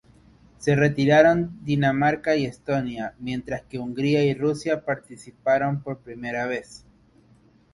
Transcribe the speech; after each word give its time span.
Se 0.57 0.75
retiraron 0.75 1.63
Dinamarca 1.63 2.35
y 2.35 2.45
Estonia, 2.47 3.13
mientras 3.19 3.61
que 3.65 3.77
Hungría 3.77 4.23
y 4.25 4.33
Rusia 4.33 4.83
participaron 4.83 5.83
por 5.83 5.99
primera 5.99 6.47
vez. 6.47 6.83